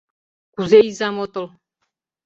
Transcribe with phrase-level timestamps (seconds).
[0.53, 1.45] —Кузе изам отыл?